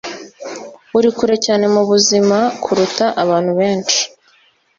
uri 0.97 1.09
kure 1.17 1.35
cyane 1.45 1.65
mubuzima 1.73 2.37
kuruta 2.63 3.05
abantu 3.23 3.51
benshi.” 3.59 4.01